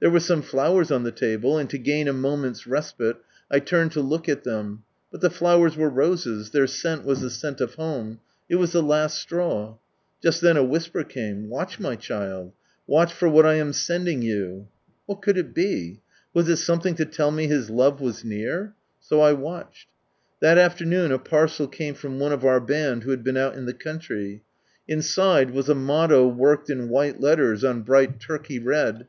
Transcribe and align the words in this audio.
There 0.00 0.10
were 0.10 0.18
some 0.18 0.42
flowers 0.42 0.90
on 0.90 1.04
the 1.04 1.12
table, 1.12 1.56
and 1.56 1.70
to 1.70 1.78
gain 1.78 2.08
a 2.08 2.12
moment's 2.12 2.66
respite, 2.66 3.18
I 3.52 3.60
turned 3.60 3.92
to 3.92 4.00
look 4.00 4.28
at 4.28 4.42
them, 4.42 4.82
but 5.12 5.20
the 5.20 5.30
flowers 5.30 5.76
were 5.76 5.88
roses, 5.88 6.50
their 6.50 6.66
scent 6.66 7.04
was 7.04 7.20
the 7.20 7.30
scent 7.30 7.60
of 7.60 7.76
home, 7.76 8.18
it 8.48 8.56
was 8.56 8.72
the 8.72 8.82
"last 8.82 9.16
straw. 9.20 9.76
Just 10.20 10.40
then 10.40 10.56
a 10.56 10.64
whisper 10.64 11.04
came." 11.04 11.46
jyaldi, 11.48 11.78
my 11.78 11.94
child; 11.94 12.50
waUh 12.88 13.06
Jor 13.16 13.28
whal 13.28 13.46
I 13.46 13.54
am 13.58 13.72
sending 13.72 14.22
you!" 14.22 14.66
What 15.06 15.22
could 15.22 15.38
it 15.38 15.54
be? 15.54 16.00
Was 16.34 16.48
it 16.48 16.56
something 16.56 16.96
to 16.96 17.04
tell 17.04 17.30
me 17.30 17.46
His 17.46 17.70
love 17.70 18.00
was 18.00 18.24
near? 18.24 18.74
So 18.98 19.20
I 19.20 19.34
watched. 19.34 19.86
That 20.40 20.58
afternoon 20.58 21.12
a 21.12 21.18
parcel 21.20 21.68
came 21.68 21.94
from 21.94 22.18
one 22.18 22.32
of 22.32 22.44
our 22.44 22.58
band 22.58 23.04
who 23.04 23.10
had 23.12 23.22
been 23.22 23.36
out 23.36 23.54
in 23.54 23.66
the 23.66 23.74
coun 23.74 24.00
try, 24.00 24.40
Inside, 24.88 25.52
was 25.52 25.68
a 25.68 25.76
motto 25.76 26.26
worked 26.26 26.70
in 26.70 26.88
white 26.88 27.20
letters 27.20 27.62
on 27.62 27.82
bright 27.82 28.18
Turkey 28.18 28.58
red. 28.58 29.06